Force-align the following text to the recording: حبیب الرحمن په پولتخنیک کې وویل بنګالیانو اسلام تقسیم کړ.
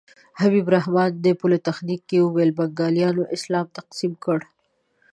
حبیب 0.39 0.65
الرحمن 0.67 1.09
په 1.23 1.29
پولتخنیک 1.41 2.01
کې 2.09 2.17
وویل 2.21 2.51
بنګالیانو 2.59 3.23
اسلام 3.35 3.65
تقسیم 3.77 4.13
کړ. 4.23 4.39